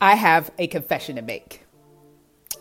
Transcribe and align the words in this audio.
I 0.00 0.14
have 0.14 0.52
a 0.58 0.68
confession 0.68 1.16
to 1.16 1.22
make. 1.22 1.66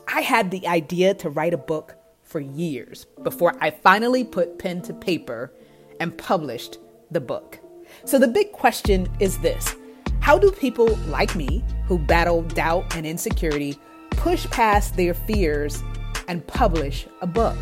I 0.08 0.22
had 0.22 0.50
the 0.50 0.68
idea 0.68 1.14
to 1.16 1.30
write 1.30 1.54
a 1.54 1.58
book 1.58 1.96
for 2.24 2.40
years 2.40 3.06
before 3.22 3.54
I 3.62 3.70
finally 3.70 4.24
put 4.24 4.58
pen 4.58 4.82
to 4.84 4.94
paper 4.94 5.54
and 6.00 6.18
published 6.18 6.80
the 7.12 7.22
book. 7.22 7.60
So 8.06 8.18
the 8.18 8.28
big 8.28 8.54
question 8.54 9.08
is 9.20 9.38
this 9.38 9.76
How 10.20 10.40
do 10.40 10.52
people 10.52 10.96
like 11.10 11.36
me 11.36 11.64
who 11.86 12.00
battle 12.00 12.42
doubt 12.42 12.96
and 12.96 13.06
insecurity 13.06 13.78
push 14.10 14.48
past 14.48 14.96
their 14.96 15.14
fears 15.14 15.84
and 16.28 16.46
publish 16.48 17.08
a 17.22 17.28
book? 17.28 17.58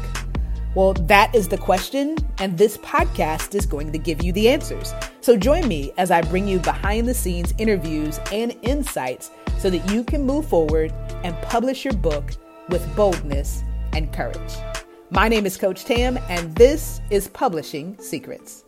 Well, 0.75 0.91
that 0.93 1.33
is 1.33 1.47
the 1.47 1.57
question, 1.57 2.17
and 2.37 2.57
this 2.57 2.75
podcast 2.79 3.55
is 3.55 3.65
going 3.65 3.93
to 3.93 3.97
give 3.97 4.21
you 4.21 4.33
the 4.33 4.49
answers. 4.49 4.93
So 5.21 5.37
join 5.37 5.69
me 5.69 5.93
as 5.97 6.11
I 6.11 6.21
bring 6.21 6.49
you 6.49 6.59
behind 6.59 7.07
the 7.07 7.13
scenes 7.13 7.53
interviews 7.57 8.19
and 8.33 8.57
insights 8.61 9.31
so 9.57 9.69
that 9.69 9.89
you 9.89 10.03
can 10.03 10.25
move 10.25 10.45
forward 10.45 10.91
and 11.23 11.33
publish 11.43 11.85
your 11.85 11.93
book 11.93 12.31
with 12.67 12.93
boldness 12.93 13.63
and 13.93 14.11
courage. 14.11 14.53
My 15.11 15.29
name 15.29 15.45
is 15.45 15.55
Coach 15.55 15.85
Tam, 15.85 16.19
and 16.27 16.53
this 16.55 16.99
is 17.09 17.29
Publishing 17.29 17.97
Secrets. 17.97 18.65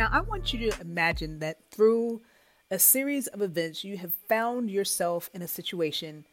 Now, 0.00 0.08
I 0.10 0.22
want 0.22 0.54
you 0.54 0.70
to 0.70 0.80
imagine 0.80 1.40
that 1.40 1.58
through 1.70 2.22
a 2.70 2.78
series 2.78 3.26
of 3.26 3.42
events, 3.42 3.84
you 3.84 3.98
have 3.98 4.14
found 4.30 4.70
yourself 4.70 5.28
in 5.34 5.42
a 5.42 5.46
situation 5.46 6.24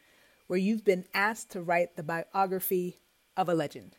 where 0.48 0.58
you've 0.58 0.85
been 0.85 1.03
asked 1.13 1.49
to 1.49 1.62
write 1.62 1.98
the 1.98 2.02
biography 2.02 2.99
of 3.35 3.49
a 3.49 3.53
legend. 3.53 3.98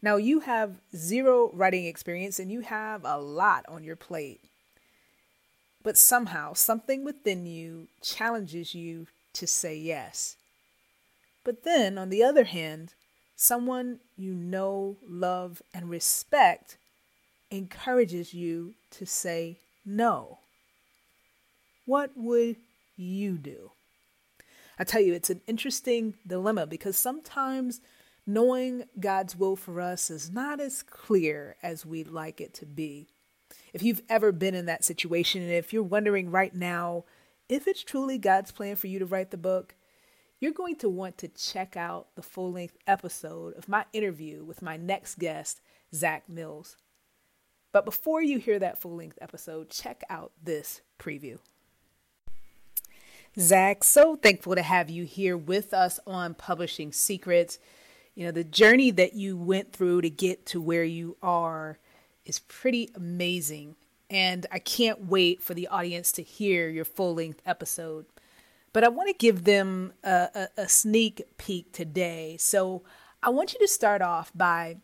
Now, 0.00 0.16
you 0.16 0.40
have 0.40 0.80
zero 0.96 1.50
writing 1.52 1.84
experience 1.84 2.38
and 2.38 2.50
you 2.50 2.62
have 2.62 3.04
a 3.04 3.18
lot 3.18 3.66
on 3.68 3.84
your 3.84 3.94
plate. 3.94 4.40
But 5.82 5.98
somehow, 5.98 6.54
something 6.54 7.04
within 7.04 7.44
you 7.44 7.88
challenges 8.00 8.74
you 8.74 9.06
to 9.34 9.46
say 9.46 9.76
yes. 9.76 10.36
But 11.44 11.62
then, 11.64 11.98
on 11.98 12.08
the 12.08 12.22
other 12.22 12.44
hand, 12.44 12.94
someone 13.36 14.00
you 14.16 14.32
know, 14.32 14.96
love, 15.06 15.60
and 15.74 15.90
respect 15.90 16.78
encourages 17.50 18.34
you 18.34 18.74
to 18.92 19.06
say 19.06 19.58
no, 19.84 20.38
what 21.86 22.12
would 22.16 22.56
you 22.96 23.38
do? 23.38 23.72
I 24.78 24.84
tell 24.84 25.00
you, 25.00 25.12
it's 25.12 25.30
an 25.30 25.42
interesting 25.46 26.14
dilemma 26.26 26.66
because 26.66 26.96
sometimes 26.96 27.80
knowing 28.26 28.84
God's 28.98 29.36
will 29.36 29.56
for 29.56 29.80
us 29.80 30.10
is 30.10 30.30
not 30.30 30.60
as 30.60 30.82
clear 30.82 31.56
as 31.62 31.84
we'd 31.84 32.08
like 32.08 32.40
it 32.40 32.54
to 32.54 32.66
be. 32.66 33.08
If 33.72 33.82
you've 33.82 34.02
ever 34.08 34.32
been 34.32 34.54
in 34.54 34.66
that 34.66 34.84
situation, 34.84 35.42
and 35.42 35.50
if 35.50 35.72
you're 35.72 35.82
wondering 35.82 36.30
right 36.30 36.54
now 36.54 37.04
if 37.50 37.66
it's 37.66 37.82
truly 37.82 38.16
God's 38.16 38.52
plan 38.52 38.76
for 38.76 38.86
you 38.86 39.00
to 39.00 39.06
write 39.06 39.32
the 39.32 39.36
book, 39.36 39.74
you're 40.38 40.52
going 40.52 40.76
to 40.76 40.88
want 40.88 41.18
to 41.18 41.26
check 41.26 41.76
out 41.76 42.06
the 42.14 42.22
full 42.22 42.52
length 42.52 42.78
episode 42.86 43.56
of 43.56 43.68
my 43.68 43.84
interview 43.92 44.44
with 44.44 44.62
my 44.62 44.76
next 44.76 45.18
guest, 45.18 45.60
Zach 45.92 46.28
Mills. 46.28 46.76
But 47.72 47.84
before 47.84 48.22
you 48.22 48.38
hear 48.38 48.58
that 48.58 48.80
full 48.80 48.96
length 48.96 49.18
episode, 49.20 49.70
check 49.70 50.02
out 50.10 50.32
this 50.42 50.80
preview. 50.98 51.38
Zach, 53.38 53.84
so 53.84 54.16
thankful 54.16 54.56
to 54.56 54.62
have 54.62 54.90
you 54.90 55.04
here 55.04 55.36
with 55.36 55.72
us 55.72 56.00
on 56.04 56.34
Publishing 56.34 56.92
Secrets. 56.92 57.60
You 58.16 58.26
know, 58.26 58.32
the 58.32 58.42
journey 58.42 58.90
that 58.90 59.14
you 59.14 59.36
went 59.36 59.72
through 59.72 60.00
to 60.00 60.10
get 60.10 60.46
to 60.46 60.60
where 60.60 60.84
you 60.84 61.16
are 61.22 61.78
is 62.24 62.40
pretty 62.40 62.90
amazing. 62.96 63.76
And 64.08 64.46
I 64.50 64.58
can't 64.58 65.06
wait 65.06 65.40
for 65.40 65.54
the 65.54 65.68
audience 65.68 66.10
to 66.12 66.22
hear 66.22 66.68
your 66.68 66.84
full 66.84 67.14
length 67.14 67.40
episode. 67.46 68.06
But 68.72 68.82
I 68.82 68.88
want 68.88 69.08
to 69.08 69.14
give 69.14 69.44
them 69.44 69.92
a, 70.02 70.28
a, 70.34 70.62
a, 70.62 70.68
sneak 70.68 71.22
peek 71.38 71.72
today. 71.72 72.36
So 72.38 72.82
I 73.22 73.30
want 73.30 73.52
you 73.52 73.60
to 73.60 73.68
start 73.68 74.02
off 74.02 74.32
by 74.34 74.78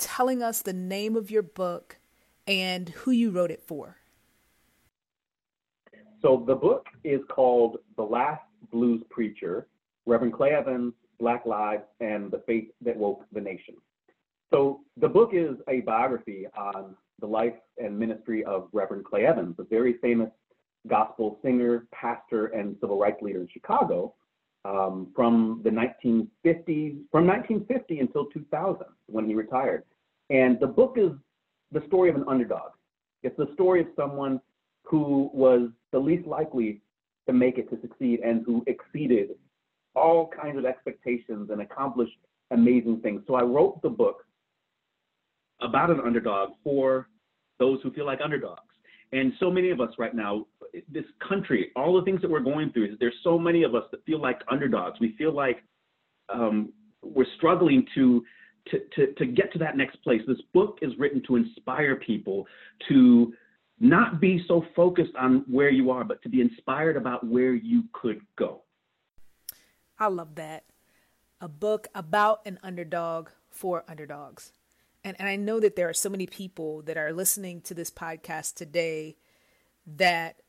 telling 0.00 0.42
us 0.42 0.62
the 0.62 0.72
name 0.72 1.14
of 1.14 1.30
your 1.30 1.42
book 1.42 1.98
and 2.46 2.88
who 2.88 3.12
you 3.12 3.30
wrote 3.30 3.50
it 3.50 3.62
for. 3.62 3.98
So 6.22 6.42
the 6.46 6.54
book 6.54 6.86
is 7.04 7.20
called 7.30 7.78
The 7.96 8.02
Last 8.02 8.42
Blues 8.72 9.02
Preacher, 9.10 9.68
Reverend 10.06 10.34
Clay 10.34 10.50
Evans, 10.50 10.92
Black 11.18 11.46
Lives, 11.46 11.84
and 12.00 12.30
the 12.30 12.42
Faith 12.46 12.68
That 12.82 12.96
Woke 12.96 13.24
the 13.32 13.40
Nation. 13.40 13.74
So 14.52 14.80
the 14.96 15.08
book 15.08 15.30
is 15.32 15.56
a 15.68 15.80
biography 15.80 16.46
on 16.56 16.96
the 17.20 17.26
life 17.26 17.54
and 17.78 17.98
ministry 17.98 18.44
of 18.44 18.68
Reverend 18.72 19.04
Clay 19.04 19.26
Evans, 19.26 19.54
a 19.58 19.64
very 19.64 19.98
famous 19.98 20.30
gospel 20.88 21.38
singer, 21.42 21.86
pastor, 21.92 22.46
and 22.46 22.76
civil 22.80 22.98
rights 22.98 23.22
leader 23.22 23.40
in 23.40 23.48
Chicago 23.52 24.14
um, 24.64 25.08
from 25.14 25.60
the 25.64 25.70
1950s, 25.70 26.98
from 27.10 27.26
1950 27.26 28.00
until 28.00 28.26
2000 28.26 28.86
when 29.06 29.26
he 29.26 29.34
retired. 29.34 29.84
And 30.30 30.58
the 30.60 30.66
book 30.66 30.96
is 30.96 31.10
the 31.72 31.82
story 31.86 32.08
of 32.08 32.16
an 32.16 32.24
underdog. 32.28 32.72
It's 33.22 33.36
the 33.36 33.50
story 33.54 33.80
of 33.80 33.88
someone 33.96 34.40
who 34.84 35.30
was 35.34 35.68
the 35.92 35.98
least 35.98 36.26
likely 36.26 36.80
to 37.26 37.32
make 37.32 37.58
it 37.58 37.68
to 37.70 37.80
succeed 37.80 38.20
and 38.20 38.44
who 38.46 38.64
exceeded 38.66 39.30
all 39.94 40.28
kinds 40.28 40.56
of 40.56 40.64
expectations 40.64 41.50
and 41.50 41.60
accomplished 41.60 42.16
amazing 42.50 43.00
things. 43.00 43.22
So 43.26 43.34
I 43.34 43.42
wrote 43.42 43.82
the 43.82 43.90
book 43.90 44.24
about 45.60 45.90
an 45.90 46.00
underdog 46.00 46.50
for 46.64 47.08
those 47.58 47.80
who 47.82 47.92
feel 47.92 48.06
like 48.06 48.20
underdogs. 48.24 48.62
And 49.12 49.32
so 49.40 49.50
many 49.50 49.70
of 49.70 49.80
us 49.80 49.90
right 49.98 50.14
now, 50.14 50.46
this 50.88 51.04
country, 51.26 51.70
all 51.74 51.94
the 51.94 52.02
things 52.02 52.20
that 52.22 52.30
we're 52.30 52.40
going 52.40 52.72
through, 52.72 52.96
there's 53.00 53.14
so 53.24 53.38
many 53.38 53.64
of 53.64 53.74
us 53.74 53.84
that 53.90 54.04
feel 54.04 54.20
like 54.20 54.40
underdogs. 54.50 55.00
We 55.00 55.14
feel 55.18 55.32
like 55.32 55.62
um, 56.28 56.72
we're 57.02 57.26
struggling 57.36 57.84
to 57.96 58.24
to, 58.70 59.12
to, 59.14 59.26
get 59.26 59.52
to 59.52 59.58
that 59.58 59.76
next 59.76 59.96
place. 60.02 60.22
This 60.26 60.40
book 60.52 60.78
is 60.82 60.92
written 60.98 61.22
to 61.26 61.36
inspire 61.36 61.96
people 61.96 62.46
to 62.88 63.32
not 63.78 64.20
be 64.20 64.44
so 64.46 64.64
focused 64.76 65.14
on 65.18 65.44
where 65.48 65.70
you 65.70 65.90
are, 65.90 66.04
but 66.04 66.22
to 66.22 66.28
be 66.28 66.40
inspired 66.40 66.96
about 66.96 67.26
where 67.26 67.54
you 67.54 67.84
could 67.92 68.20
go. 68.36 68.62
I 69.98 70.08
love 70.08 70.34
that. 70.36 70.64
A 71.40 71.48
book 71.48 71.88
about 71.94 72.40
an 72.46 72.58
underdog 72.62 73.30
for 73.48 73.84
underdogs. 73.88 74.52
And, 75.02 75.16
and 75.18 75.28
I 75.28 75.36
know 75.36 75.60
that 75.60 75.76
there 75.76 75.88
are 75.88 75.94
so 75.94 76.10
many 76.10 76.26
people 76.26 76.82
that 76.82 76.98
are 76.98 77.12
listening 77.12 77.62
to 77.62 77.74
this 77.74 77.90
podcast 77.90 78.54
today 78.54 79.16
that 79.86 80.42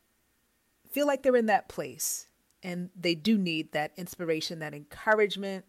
feel 0.89 1.07
like 1.07 1.23
they're 1.23 1.37
in 1.37 1.45
that 1.45 1.69
place 1.69 2.27
and 2.61 2.89
they 2.99 3.15
do 3.15 3.37
need 3.37 3.71
that 3.71 3.91
inspiration, 3.95 4.59
that 4.59 4.73
encouragement, 4.73 5.65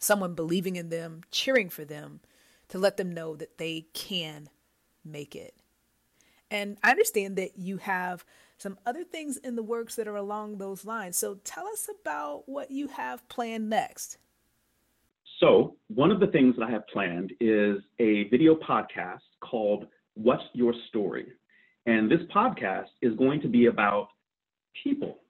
someone 0.00 0.34
believing 0.34 0.74
in 0.74 0.88
them, 0.88 1.22
cheering 1.30 1.68
for 1.68 1.84
them 1.84 2.20
to 2.68 2.78
let 2.78 2.96
them 2.96 3.12
know 3.12 3.36
that 3.36 3.58
they 3.58 3.86
can 3.92 4.48
make 5.04 5.36
it. 5.36 5.54
And 6.50 6.78
I 6.82 6.90
understand 6.90 7.36
that 7.36 7.56
you 7.56 7.76
have 7.76 8.24
some 8.58 8.78
other 8.84 9.04
things 9.04 9.36
in 9.36 9.54
the 9.54 9.62
works 9.62 9.94
that 9.94 10.08
are 10.08 10.16
along 10.16 10.58
those 10.58 10.84
lines. 10.84 11.16
So 11.16 11.36
tell 11.44 11.66
us 11.68 11.88
about 12.00 12.48
what 12.48 12.70
you 12.70 12.88
have 12.88 13.28
planned 13.28 13.70
next. 13.70 14.18
So, 15.38 15.76
one 15.88 16.10
of 16.10 16.20
the 16.20 16.26
things 16.26 16.54
that 16.58 16.66
I 16.66 16.70
have 16.70 16.86
planned 16.88 17.32
is 17.40 17.78
a 17.98 18.28
video 18.28 18.54
podcast 18.54 19.20
called 19.40 19.86
What's 20.12 20.42
Your 20.52 20.74
Story? 20.88 21.28
And 21.86 22.10
this 22.10 22.20
podcast 22.34 22.88
is 23.00 23.16
going 23.16 23.40
to 23.40 23.48
be 23.48 23.66
about 23.66 24.08
people 24.84 25.20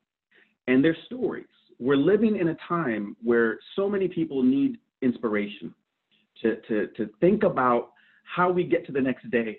and 0.66 0.84
their 0.84 0.96
stories 1.06 1.46
we're 1.80 1.96
living 1.96 2.36
in 2.36 2.48
a 2.48 2.56
time 2.68 3.16
where 3.22 3.58
so 3.74 3.88
many 3.88 4.06
people 4.06 4.42
need 4.42 4.78
inspiration 5.00 5.74
to, 6.42 6.56
to, 6.68 6.86
to 6.88 7.08
think 7.20 7.42
about 7.42 7.92
how 8.24 8.50
we 8.52 8.64
get 8.64 8.86
to 8.86 8.92
the 8.92 9.00
next 9.00 9.28
day. 9.30 9.58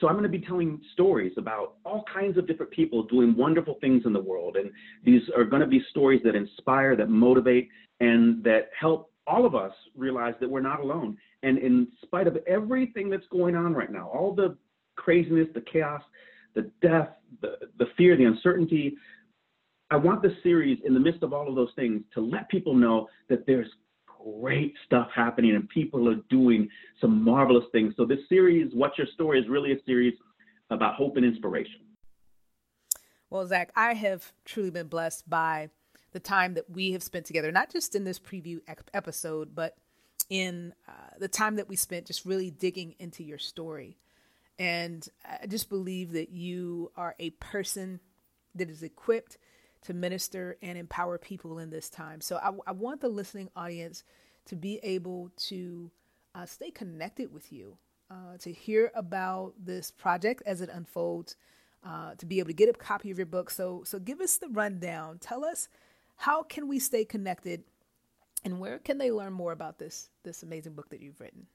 So 0.00 0.08
I'm 0.08 0.14
going 0.14 0.30
to 0.30 0.38
be 0.38 0.44
telling 0.44 0.80
stories 0.94 1.32
about 1.36 1.74
all 1.84 2.04
kinds 2.12 2.36
of 2.36 2.46
different 2.46 2.72
people 2.72 3.02
doing 3.04 3.36
wonderful 3.36 3.76
things 3.80 4.02
in 4.04 4.12
the 4.12 4.20
world. 4.20 4.56
And 4.56 4.70
these 5.04 5.22
are 5.36 5.44
going 5.44 5.60
to 5.60 5.68
be 5.68 5.82
stories 5.90 6.20
that 6.24 6.34
inspire, 6.34 6.96
that 6.96 7.08
motivate, 7.08 7.68
and 8.00 8.42
that 8.44 8.70
help 8.78 9.10
all 9.26 9.44
of 9.44 9.54
us 9.54 9.72
realize 9.96 10.34
that 10.40 10.48
we're 10.48 10.60
not 10.60 10.80
alone. 10.80 11.16
And 11.42 11.58
in 11.58 11.88
spite 12.02 12.26
of 12.26 12.36
everything 12.46 13.10
that's 13.10 13.26
going 13.30 13.56
on 13.56 13.74
right 13.74 13.90
now, 13.90 14.08
all 14.08 14.34
the 14.34 14.56
craziness, 14.96 15.48
the 15.54 15.62
chaos, 15.62 16.02
the 16.54 16.70
death, 16.80 17.08
the, 17.42 17.58
the 17.78 17.86
fear, 17.96 18.16
the 18.16 18.24
uncertainty, 18.24 18.96
I 19.90 19.96
want 19.96 20.22
the 20.22 20.34
series, 20.42 20.78
in 20.84 20.94
the 20.94 21.00
midst 21.00 21.22
of 21.22 21.32
all 21.32 21.48
of 21.48 21.54
those 21.54 21.70
things, 21.76 22.02
to 22.14 22.20
let 22.20 22.48
people 22.48 22.74
know 22.74 23.08
that 23.28 23.46
there's 23.46 23.68
great 24.06 24.74
stuff 24.84 25.08
happening 25.14 25.54
and 25.54 25.68
people 25.68 26.08
are 26.08 26.16
doing 26.28 26.68
some 27.00 27.22
marvelous 27.22 27.64
things. 27.70 27.94
So 27.96 28.04
this 28.04 28.18
series, 28.28 28.72
What's 28.74 28.98
Your 28.98 29.06
Story, 29.14 29.38
is 29.38 29.48
really 29.48 29.72
a 29.72 29.82
series 29.84 30.14
about 30.70 30.96
hope 30.96 31.16
and 31.16 31.24
inspiration. 31.24 31.80
Well, 33.30 33.46
Zach, 33.46 33.70
I 33.76 33.94
have 33.94 34.32
truly 34.44 34.70
been 34.70 34.88
blessed 34.88 35.28
by 35.30 35.70
the 36.12 36.20
time 36.20 36.54
that 36.54 36.68
we 36.68 36.92
have 36.92 37.02
spent 37.02 37.26
together, 37.26 37.52
not 37.52 37.70
just 37.70 37.94
in 37.94 38.04
this 38.04 38.18
preview 38.18 38.60
episode, 38.92 39.54
but 39.54 39.76
in 40.28 40.74
uh, 40.88 40.92
the 41.18 41.28
time 41.28 41.56
that 41.56 41.68
we 41.68 41.76
spent 41.76 42.06
just 42.06 42.24
really 42.24 42.50
digging 42.50 42.96
into 42.98 43.22
your 43.22 43.38
story. 43.38 43.98
And 44.58 45.06
I 45.24 45.46
just 45.46 45.68
believe 45.68 46.12
that 46.12 46.30
you 46.30 46.90
are 46.96 47.14
a 47.20 47.30
person 47.30 48.00
that 48.54 48.70
is 48.70 48.82
equipped 48.82 49.38
to 49.86 49.94
minister 49.94 50.56
and 50.62 50.76
empower 50.76 51.16
people 51.16 51.60
in 51.60 51.70
this 51.70 51.88
time. 51.88 52.20
So 52.20 52.36
I, 52.36 52.50
I 52.66 52.72
want 52.72 53.00
the 53.00 53.08
listening 53.08 53.48
audience 53.54 54.02
to 54.46 54.56
be 54.56 54.80
able 54.82 55.30
to 55.36 55.90
uh, 56.34 56.44
stay 56.44 56.72
connected 56.72 57.32
with 57.32 57.52
you, 57.52 57.78
uh, 58.10 58.36
to 58.40 58.50
hear 58.50 58.90
about 58.96 59.54
this 59.64 59.92
project 59.92 60.42
as 60.44 60.60
it 60.60 60.70
unfolds, 60.72 61.36
uh, 61.84 62.16
to 62.16 62.26
be 62.26 62.40
able 62.40 62.48
to 62.48 62.54
get 62.54 62.68
a 62.68 62.72
copy 62.72 63.12
of 63.12 63.18
your 63.18 63.26
book. 63.26 63.48
So, 63.48 63.84
so 63.84 64.00
give 64.00 64.20
us 64.20 64.38
the 64.38 64.48
rundown. 64.48 65.18
Tell 65.20 65.44
us 65.44 65.68
how 66.16 66.42
can 66.42 66.66
we 66.66 66.80
stay 66.80 67.04
connected, 67.04 67.62
and 68.44 68.58
where 68.58 68.80
can 68.80 68.98
they 68.98 69.12
learn 69.12 69.32
more 69.32 69.52
about 69.52 69.78
this 69.78 70.10
this 70.24 70.42
amazing 70.42 70.72
book 70.72 70.88
that 70.90 71.00
you've 71.00 71.20
written? 71.20 71.46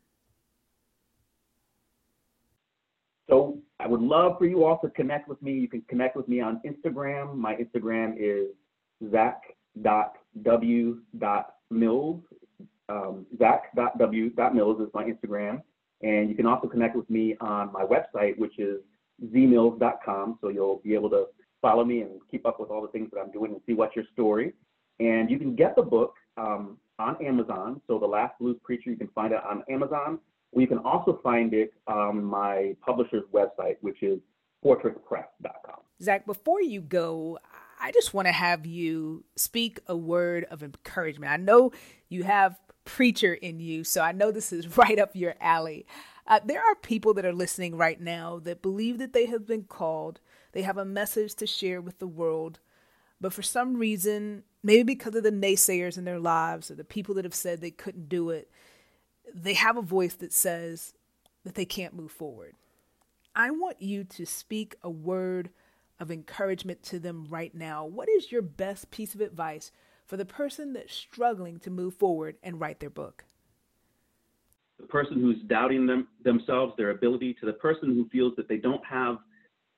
So 3.30 3.60
I 3.80 3.81
would 3.92 4.02
love 4.02 4.38
for 4.40 4.46
you 4.46 4.64
all 4.64 4.80
to 4.80 4.90
connect 4.90 5.28
with 5.28 5.42
me. 5.42 5.52
You 5.52 5.68
can 5.68 5.82
connect 5.90 6.16
with 6.16 6.30
me 6.30 6.40
on 6.40 6.62
Instagram. 6.66 7.36
My 7.36 7.56
Instagram 7.56 8.16
is 8.18 8.48
zach.w.mills. 9.12 10.24
Um, 12.90 13.26
zach.w.mills 13.38 14.82
is 14.82 14.88
my 14.94 15.04
Instagram. 15.04 15.62
And 16.02 16.30
you 16.30 16.36
can 16.36 16.46
also 16.46 16.68
connect 16.68 16.96
with 16.96 17.10
me 17.10 17.36
on 17.42 17.72
my 17.74 17.84
website, 17.84 18.38
which 18.38 18.58
is 18.58 18.82
zmills.com. 19.26 20.40
So 20.42 20.48
you'll 20.48 20.82
be 20.84 20.94
able 20.94 21.10
to 21.10 21.26
follow 21.62 21.84
me 21.84 22.02
and 22.02 22.22
keep 22.30 22.46
up 22.46 22.60
with 22.60 22.70
all 22.70 22.82
the 22.82 22.88
things 22.88 23.10
that 23.14 23.20
I'm 23.20 23.32
doing 23.32 23.52
and 23.52 23.62
see 23.68 23.74
what's 23.74 23.96
your 23.96 24.06
story. 24.14 24.54
And 25.00 25.30
you 25.30 25.38
can 25.38 25.56
get 25.56 25.76
the 25.76 25.84
book 25.84 26.16
um, 26.38 26.78
on 26.98 27.24
Amazon. 27.24 27.82
So 27.88 28.00
The 28.00 28.08
Last 28.08 28.40
Blues 28.40 28.58
Preacher, 28.64 28.90
you 28.90 28.96
can 28.96 29.10
find 29.10 29.34
it 29.34 29.40
on 29.44 29.64
Amazon. 29.70 30.20
We 30.52 30.68
can 30.68 30.80
also 30.80 31.20
find 31.24 31.54
it 31.54 31.74
on 31.88 32.24
my 32.24 32.76
publisher's 32.86 33.24
website, 33.34 33.78
which 33.82 34.04
is 34.04 34.20
fortresspress.com. 34.64 35.80
Zach, 36.02 36.26
before 36.26 36.62
you 36.62 36.82
go, 36.82 37.40
I 37.80 37.92
just 37.92 38.14
want 38.14 38.28
to 38.28 38.32
have 38.32 38.66
you 38.66 39.24
speak 39.36 39.80
a 39.88 39.96
word 39.96 40.46
of 40.52 40.62
encouragement. 40.62 41.32
I 41.32 41.38
know 41.38 41.72
you 42.10 42.24
have 42.24 42.60
preacher 42.86 43.34
in 43.34 43.60
you, 43.60 43.84
so 43.84 44.02
I 44.02 44.12
know 44.12 44.32
this 44.32 44.52
is 44.52 44.78
right 44.78 45.00
up 45.00 45.16
your 45.16 45.36
alley. 45.40 45.86
Uh, 46.28 46.40
there 46.44 46.62
are 46.62 46.76
people 46.76 47.14
that 47.16 47.26
are 47.26 47.34
listening 47.34 47.76
right 47.76 48.00
now 48.00 48.40
that 48.44 48.62
believe 48.62 49.00
that 49.00 49.14
they 49.14 49.26
have 49.26 49.46
been 49.46 49.64
called, 49.64 50.20
they 50.52 50.62
have 50.62 50.78
a 50.78 50.86
message 50.86 51.34
to 51.36 51.48
share 51.48 51.82
with 51.82 52.00
the 52.00 52.08
world, 52.08 52.60
but 53.20 53.34
for 53.34 53.42
some 53.42 53.78
reason, 53.78 54.44
maybe 54.64 54.84
because 54.84 55.16
of 55.16 55.24
the 55.24 55.32
naysayers 55.32 55.98
in 55.98 56.06
their 56.06 56.20
lives 56.20 56.70
or 56.70 56.76
the 56.76 56.84
people 56.84 57.16
that 57.16 57.26
have 57.26 57.34
said 57.34 57.62
they 57.62 57.72
couldn't 57.72 58.10
do 58.10 58.30
it, 58.30 58.50
they 59.34 59.54
have 59.54 59.78
a 59.78 59.82
voice 59.82 60.16
that 60.16 60.34
says 60.34 60.94
that 61.44 61.56
they 61.56 61.66
can't 61.66 61.94
move 61.94 62.12
forward. 62.12 62.56
I 63.36 63.52
want 63.52 63.82
you 63.82 64.04
to 64.04 64.26
speak 64.26 64.76
a 64.84 64.90
word 64.90 65.50
of 66.00 66.12
encouragement 66.12 66.84
to 66.84 67.00
them 67.00 67.26
right 67.30 67.54
now. 67.54 67.86
What 67.86 68.10
is 68.10 68.32
your 68.32 68.42
best 68.42 68.92
piece 68.92 69.16
of 69.16 69.22
advice 69.22 69.72
for 70.06 70.18
the 70.18 70.26
person 70.26 70.74
that's 70.74 70.94
struggling 70.94 71.60
to 71.60 71.70
move 71.70 71.94
forward 71.94 72.36
and 72.44 72.60
write 72.60 72.80
their 72.80 72.90
book? 72.90 73.24
The 74.80 74.88
person 74.88 75.22
who's 75.22 75.42
doubting 75.48 75.86
them, 75.86 76.08
themselves, 76.24 76.74
their 76.76 76.90
ability, 76.90 77.36
to 77.40 77.46
the 77.46 77.54
person 77.54 77.94
who 77.94 78.10
feels 78.10 78.34
that 78.36 78.50
they 78.50 78.58
don't 78.58 78.84
have 78.86 79.18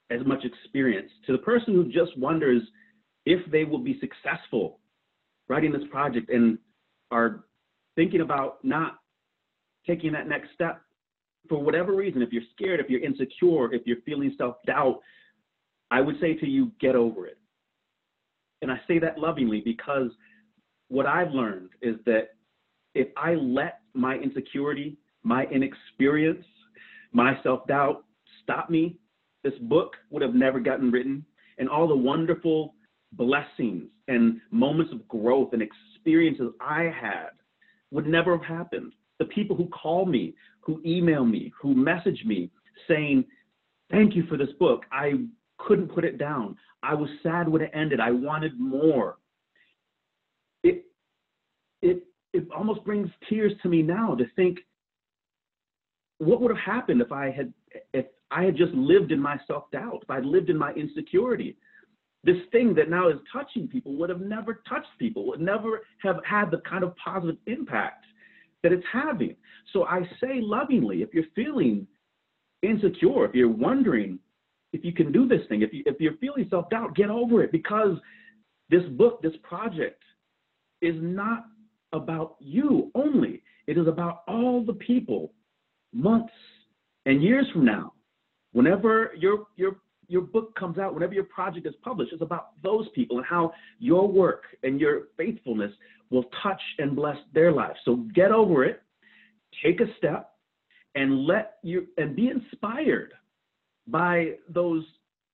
as 0.10 0.26
much 0.26 0.46
experience, 0.46 1.12
to 1.26 1.34
the 1.34 1.40
person 1.40 1.74
who 1.74 1.92
just 1.92 2.18
wonders 2.18 2.62
if 3.26 3.40
they 3.52 3.64
will 3.64 3.80
be 3.80 4.00
successful 4.00 4.80
writing 5.48 5.72
this 5.72 5.84
project 5.92 6.30
and 6.30 6.58
are 7.12 7.44
thinking 7.96 8.22
about 8.22 8.64
not 8.64 9.00
taking 9.86 10.12
that 10.14 10.28
next 10.28 10.50
step 10.54 10.82
for 11.50 11.62
whatever 11.62 11.94
reason, 11.94 12.22
if 12.22 12.32
you're 12.32 12.44
scared, 12.56 12.80
if 12.80 12.90
you're 12.90 13.04
insecure, 13.04 13.74
if 13.74 13.86
you're 13.86 14.02
feeling 14.06 14.34
self 14.38 14.56
doubt, 14.66 15.00
I 15.92 16.02
would 16.02 16.20
say 16.20 16.34
to 16.36 16.48
you, 16.48 16.72
get 16.80 16.96
over 16.96 17.28
it. 17.28 17.38
And 18.62 18.72
I 18.72 18.80
say 18.88 18.98
that 19.00 19.18
lovingly 19.18 19.62
because 19.62 20.10
what 20.88 21.06
I've 21.06 21.32
learned 21.32 21.70
is 21.82 21.98
that 22.06 22.30
if 22.96 23.10
I 23.18 23.34
let 23.36 23.82
my 23.94 24.16
insecurity, 24.16 24.98
my 25.24 25.46
inexperience, 25.46 26.46
my 27.12 27.38
self 27.44 27.68
doubt 27.68 28.06
stop 28.42 28.70
me, 28.70 28.98
this 29.44 29.54
book 29.64 29.96
would 30.10 30.22
have 30.22 30.36
never 30.36 30.60
gotten 30.60 30.92
written. 30.92 31.26
And 31.58 31.70
all 31.70 31.88
the 31.88 31.96
wonderful 31.96 32.74
blessings 33.12 33.84
and 34.08 34.40
moments 34.50 34.92
of 34.92 35.08
growth 35.08 35.54
and 35.54 35.62
experiences 35.62 36.52
I 36.60 36.84
had 36.84 37.30
would 37.92 38.08
never 38.08 38.38
have 38.38 38.46
happened 38.46 38.94
the 39.20 39.26
people 39.26 39.56
who 39.56 39.68
call 39.68 40.06
me, 40.06 40.34
who 40.62 40.82
email 40.86 41.26
me, 41.26 41.52
who 41.62 41.76
message 41.76 42.24
me 42.26 42.50
saying, 42.88 43.26
Thank 43.92 44.16
you 44.16 44.24
for 44.28 44.38
this 44.38 44.50
book. 44.60 44.86
I 44.92 45.14
couldn't 45.60 45.94
put 45.94 46.04
it 46.04 46.18
down. 46.18 46.58
I 46.82 46.94
was 46.96 47.10
sad 47.22 47.48
when 47.48 47.62
it 47.62 47.72
ended. 47.74 48.00
I 48.00 48.12
wanted 48.12 48.60
more. 48.60 49.18
It 50.64 50.86
it 51.82 52.04
it 52.34 52.48
almost 52.56 52.84
brings 52.84 53.10
tears 53.30 53.54
to 53.62 53.70
me 53.70 53.82
now 53.82 54.16
to 54.16 54.26
think 54.36 54.60
what 56.18 56.42
would 56.42 56.50
have 56.50 56.66
happened 56.66 57.02
if 57.02 57.12
I 57.12 57.30
had 57.30 57.54
if 57.94 58.06
I 58.32 58.44
had 58.44 58.58
just 58.58 58.74
lived 58.74 59.12
in 59.12 59.20
my 59.20 59.40
self-doubt, 59.46 60.00
if 60.02 60.10
I'd 60.10 60.26
lived 60.26 60.50
in 60.50 60.58
my 60.58 60.74
insecurity. 60.74 61.56
This 62.26 62.38
thing 62.52 62.74
that 62.76 62.90
now 62.90 63.10
is 63.10 63.18
touching 63.32 63.68
people 63.68 63.96
would 63.98 64.10
have 64.10 64.22
never 64.22 64.62
touched 64.68 64.88
people, 64.98 65.28
would 65.28 65.42
never 65.42 65.82
have 66.02 66.20
had 66.26 66.52
the 66.52 66.60
kind 66.60 66.84
of 66.84 66.96
positive 66.96 67.36
impact 67.48 68.06
that 68.64 68.72
it's 68.72 68.86
having. 68.92 69.36
So 69.72 69.86
I 69.86 70.02
say 70.20 70.40
lovingly, 70.42 71.02
if 71.02 71.14
you're 71.14 71.26
feeling 71.36 71.86
insecure, 72.62 73.26
if 73.26 73.36
you're 73.36 73.50
wondering 73.50 74.20
if 74.72 74.84
you 74.84 74.92
can 74.92 75.12
do 75.12 75.28
this 75.28 75.42
thing, 75.48 75.62
if, 75.62 75.72
you, 75.72 75.84
if 75.86 76.00
you're 76.00 76.18
feeling 76.18 76.48
self 76.50 76.70
doubt, 76.70 76.96
get 76.96 77.10
over 77.10 77.44
it 77.44 77.52
because 77.52 77.98
this 78.70 78.84
book, 78.98 79.22
this 79.22 79.34
project 79.44 80.02
is 80.82 80.96
not 81.00 81.46
about 81.92 82.36
you 82.40 82.92
only. 82.96 83.44
It 83.68 83.78
is 83.78 83.88
about 83.88 84.24
all 84.28 84.66
the 84.66 84.74
people 84.74 85.32
months 85.94 86.34
and 87.06 87.24
years 87.24 87.46
from 87.54 87.66
now. 87.66 87.94
Whenever 88.54 89.12
your, 89.18 89.46
your, 89.56 89.78
your 90.08 90.22
book 90.22 90.56
comes 90.56 90.78
out, 90.78 90.94
whenever 90.94 91.14
your 91.14 91.24
project 91.26 91.68
is 91.68 91.76
published, 91.84 92.12
it's 92.12 92.22
about 92.22 92.62
those 92.64 92.88
people 92.96 93.18
and 93.18 93.26
how 93.26 93.54
your 93.80 94.08
work 94.08 94.44
and 94.64 94.80
your 94.80 95.04
faithfulness 95.18 95.72
will 96.14 96.26
touch 96.44 96.62
and 96.78 96.96
bless 96.96 97.18
their 97.34 97.52
lives. 97.52 97.80
So 97.84 97.96
get 98.14 98.32
over 98.32 98.64
it, 98.64 98.82
take 99.64 99.82
a 99.82 99.88
step, 99.98 100.30
and 100.96 101.26
let 101.26 101.56
you 101.64 101.88
and 101.98 102.16
be 102.16 102.30
inspired 102.30 103.14
by 103.88 104.34
those 104.48 104.86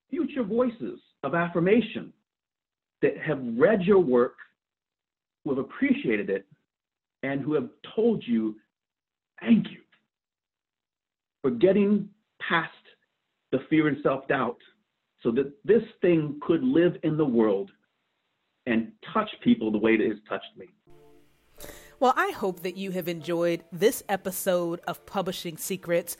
future 0.09 0.43
voices 0.43 0.99
of 1.23 1.35
affirmation 1.35 2.13
that 3.01 3.17
have 3.17 3.41
read 3.57 3.81
your 3.81 3.99
work, 3.99 4.35
who 5.43 5.51
have 5.51 5.59
appreciated 5.59 6.29
it, 6.29 6.45
and 7.23 7.41
who 7.41 7.53
have 7.53 7.69
told 7.93 8.23
you, 8.25 8.55
thank 9.41 9.69
you 9.69 9.81
for 11.41 11.51
getting 11.51 12.07
past 12.47 12.71
the 13.51 13.59
fear 13.69 13.89
and 13.89 13.97
self 14.01 14.27
doubt 14.29 14.57
so 15.23 15.31
that 15.31 15.51
this 15.65 15.83
thing 16.01 16.39
could 16.41 16.63
live 16.63 16.95
in 17.03 17.17
the 17.17 17.25
world 17.25 17.69
and 18.65 18.91
touch 19.13 19.29
people 19.43 19.71
the 19.71 19.77
way 19.77 19.93
it 19.93 20.07
has 20.07 20.19
touched 20.29 20.55
me. 20.57 20.67
Well, 21.99 22.13
I 22.15 22.31
hope 22.31 22.61
that 22.61 22.77
you 22.77 22.91
have 22.91 23.09
enjoyed 23.09 23.65
this 23.73 24.03
episode 24.07 24.79
of 24.87 25.05
Publishing 25.05 25.57
Secrets, 25.57 26.15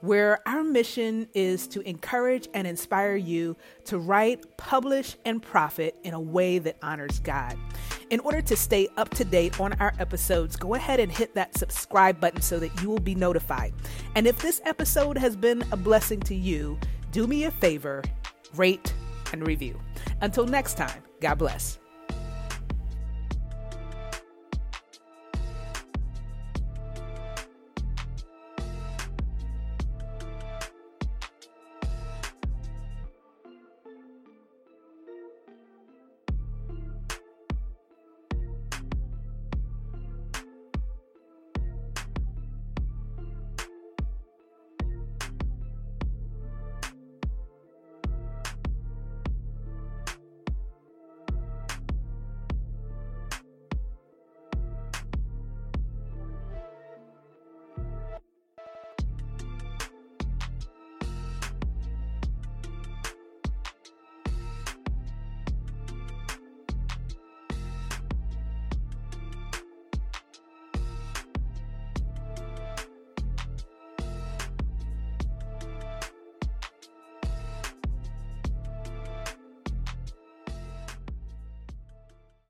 where 0.00 0.38
our 0.46 0.62
mission 0.62 1.26
is 1.34 1.66
to 1.68 1.80
encourage 1.80 2.46
and 2.54 2.68
inspire 2.68 3.16
you 3.16 3.56
to 3.86 3.98
write, 3.98 4.56
publish, 4.56 5.16
and 5.24 5.42
profit 5.42 5.96
in 6.04 6.14
a 6.14 6.20
way 6.20 6.60
that 6.60 6.76
honors 6.82 7.18
God. 7.18 7.56
In 8.10 8.20
order 8.20 8.42
to 8.42 8.56
stay 8.56 8.86
up 8.96 9.10
to 9.10 9.24
date 9.24 9.58
on 9.58 9.72
our 9.80 9.92
episodes, 9.98 10.54
go 10.54 10.74
ahead 10.74 11.00
and 11.00 11.10
hit 11.10 11.34
that 11.34 11.58
subscribe 11.58 12.20
button 12.20 12.40
so 12.40 12.60
that 12.60 12.80
you 12.80 12.88
will 12.88 13.00
be 13.00 13.16
notified. 13.16 13.74
And 14.14 14.28
if 14.28 14.38
this 14.38 14.60
episode 14.64 15.18
has 15.18 15.34
been 15.34 15.64
a 15.72 15.76
blessing 15.76 16.20
to 16.20 16.34
you, 16.36 16.78
do 17.10 17.26
me 17.26 17.42
a 17.44 17.50
favor 17.50 18.04
rate 18.54 18.94
and 19.32 19.44
review. 19.44 19.80
Until 20.20 20.46
next 20.46 20.76
time, 20.76 21.02
God 21.20 21.38
bless. 21.38 21.80